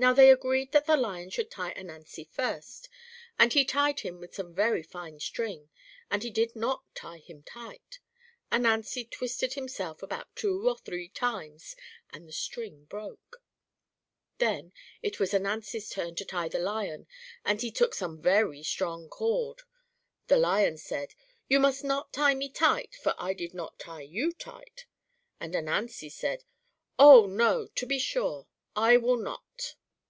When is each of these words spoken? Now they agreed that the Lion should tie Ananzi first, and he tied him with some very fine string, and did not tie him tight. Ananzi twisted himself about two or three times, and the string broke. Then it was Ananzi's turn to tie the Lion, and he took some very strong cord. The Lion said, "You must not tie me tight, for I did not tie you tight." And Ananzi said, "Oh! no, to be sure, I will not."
Now 0.00 0.12
they 0.12 0.30
agreed 0.30 0.70
that 0.70 0.86
the 0.86 0.96
Lion 0.96 1.28
should 1.28 1.50
tie 1.50 1.74
Ananzi 1.74 2.22
first, 2.30 2.88
and 3.36 3.52
he 3.52 3.64
tied 3.64 3.98
him 3.98 4.20
with 4.20 4.32
some 4.32 4.54
very 4.54 4.80
fine 4.84 5.18
string, 5.18 5.70
and 6.08 6.22
did 6.22 6.54
not 6.54 6.84
tie 6.94 7.16
him 7.18 7.42
tight. 7.42 7.98
Ananzi 8.52 9.10
twisted 9.10 9.54
himself 9.54 10.00
about 10.00 10.36
two 10.36 10.68
or 10.68 10.76
three 10.78 11.08
times, 11.08 11.74
and 12.10 12.28
the 12.28 12.32
string 12.32 12.84
broke. 12.84 13.42
Then 14.38 14.72
it 15.02 15.18
was 15.18 15.34
Ananzi's 15.34 15.90
turn 15.90 16.14
to 16.14 16.24
tie 16.24 16.46
the 16.48 16.60
Lion, 16.60 17.08
and 17.44 17.60
he 17.60 17.72
took 17.72 17.92
some 17.92 18.22
very 18.22 18.62
strong 18.62 19.08
cord. 19.08 19.62
The 20.28 20.36
Lion 20.36 20.76
said, 20.78 21.16
"You 21.48 21.58
must 21.58 21.82
not 21.82 22.12
tie 22.12 22.34
me 22.34 22.50
tight, 22.50 22.94
for 22.94 23.16
I 23.18 23.34
did 23.34 23.52
not 23.52 23.80
tie 23.80 24.02
you 24.02 24.30
tight." 24.30 24.86
And 25.40 25.56
Ananzi 25.56 26.08
said, 26.08 26.44
"Oh! 27.00 27.26
no, 27.26 27.66
to 27.74 27.84
be 27.84 27.98
sure, 27.98 28.46
I 28.76 28.96
will 28.96 29.16
not." 29.16 29.74